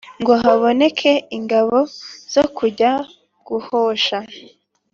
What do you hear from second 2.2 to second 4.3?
zo kujya guhosha